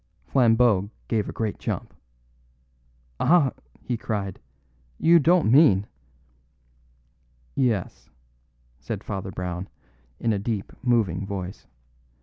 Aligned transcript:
Flambeau 0.25 0.89
gave 1.07 1.29
a 1.29 1.31
great 1.31 1.59
jump. 1.59 1.93
"Ah," 3.19 3.51
he 3.83 3.95
cried, 3.95 4.39
"you 4.97 5.19
don't 5.19 5.51
mean" 5.51 5.85
"Yes," 7.71 8.09
said 8.79 9.03
Father 9.03 9.29
Brown 9.29 9.67
in 10.19 10.33
a 10.33 10.39
deep, 10.39 10.73
moving 10.81 11.23
voice. 11.27 11.67